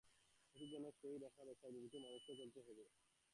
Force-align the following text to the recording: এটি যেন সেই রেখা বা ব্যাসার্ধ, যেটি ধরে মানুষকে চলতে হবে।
এটি 0.55 0.65
যেন 0.67 0.85
সেই 0.99 1.15
রেখা 1.15 1.41
বা 1.41 1.47
ব্যাসার্ধ, 1.47 1.75
যেটি 1.75 1.87
ধরে 1.93 2.03
মানুষকে 2.05 2.33
চলতে 2.39 2.59
হবে। 2.61 2.83